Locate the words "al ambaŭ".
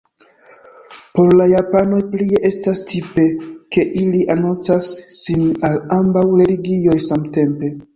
5.71-6.29